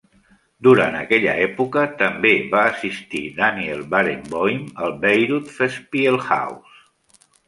[0.67, 6.81] Durant aquella època també va assistir Daniel Barenboim al Bayreuth Festspielhaus.